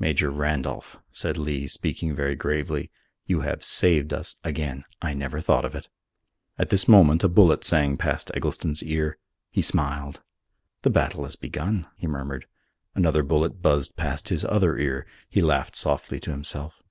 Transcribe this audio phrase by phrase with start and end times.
[0.00, 2.90] "Major Randolph," said Lee, speaking very gravely,
[3.26, 4.84] "you have saved us again.
[5.00, 5.86] I never thought of it."
[6.58, 9.18] At this moment a bullet sang past Eggleston's ear.
[9.52, 10.20] He smiled.
[10.82, 12.46] "The battle has begun," he murmured.
[12.96, 15.06] Another bullet buzzed past his other ear.
[15.30, 16.82] He laughed softly to himself.